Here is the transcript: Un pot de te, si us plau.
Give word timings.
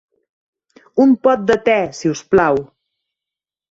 Un 1.05 1.13
pot 1.29 1.45
de 1.53 1.59
te, 1.71 1.79
si 2.01 2.13
us 2.17 2.27
plau. 2.35 2.63